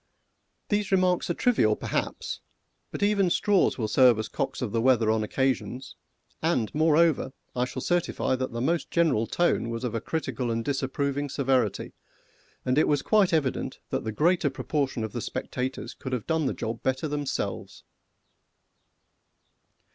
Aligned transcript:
These 0.69 0.91
remarks 0.91 1.29
are 1.29 1.35
trivial, 1.35 1.75
perhaps, 1.75 2.41
but 2.89 3.03
even 3.03 3.29
straws 3.29 3.77
will 3.77 3.87
serve 3.87 4.17
as 4.17 4.29
cocks 4.29 4.59
of 4.59 4.71
the 4.71 4.81
weather 4.81 5.11
on 5.11 5.23
occasions, 5.23 5.95
and, 6.41 6.73
moreover, 6.73 7.33
I 7.55 7.65
shall 7.65 7.83
certify 7.83 8.35
that 8.37 8.51
the 8.51 8.61
most 8.61 8.89
general 8.89 9.27
tone 9.27 9.69
was 9.69 9.83
of 9.83 9.93
a 9.93 10.01
critical 10.01 10.49
and 10.49 10.65
disapproving 10.65 11.29
severity, 11.29 11.93
and 12.65 12.79
it 12.79 12.87
was 12.87 13.03
quite 13.03 13.31
evident 13.31 13.77
that 13.91 14.03
the 14.03 14.11
greater 14.11 14.49
portion 14.49 15.03
of 15.03 15.13
the 15.13 15.21
spectators 15.21 15.93
could 15.93 16.13
have 16.13 16.25
done 16.25 16.47
the 16.47 16.55
job 16.55 16.81
better 16.81 17.07
themselves. 17.07 17.83